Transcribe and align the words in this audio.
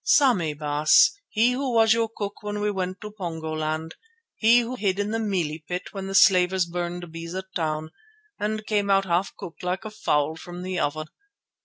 "Sammy, 0.03 0.55
Baas, 0.55 1.11
he 1.29 1.51
who 1.51 1.75
was 1.75 1.93
your 1.93 2.09
cook 2.09 2.41
when 2.41 2.59
we 2.59 2.71
went 2.71 2.99
to 3.01 3.11
Pongoland, 3.11 3.91
he 4.35 4.61
who 4.61 4.73
hid 4.73 4.97
in 4.97 5.11
the 5.11 5.19
mealie 5.19 5.63
pit 5.67 5.89
when 5.91 6.07
the 6.07 6.15
slavers 6.15 6.65
burned 6.65 7.11
Beza 7.11 7.43
Town 7.55 7.91
and 8.39 8.65
came 8.65 8.89
out 8.89 9.05
half 9.05 9.37
cooked 9.37 9.61
like 9.61 9.85
a 9.85 9.91
fowl 9.91 10.35
from 10.35 10.63
the 10.63 10.79
oven. 10.79 11.05